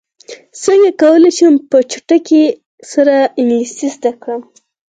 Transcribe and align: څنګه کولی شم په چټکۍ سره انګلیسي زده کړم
څنګه 0.63 0.89
کولی 1.01 1.31
شم 1.37 1.53
په 1.69 1.77
چټکۍ 1.91 2.43
سره 2.91 3.15
انګلیسي 3.39 3.87
زده 3.95 4.11
کړم 4.21 4.41